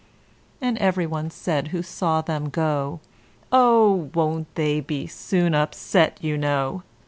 [0.59, 3.01] And every one said who saw them go,
[3.51, 4.09] "Oh!
[4.15, 6.81] won't they be soon upset, you know?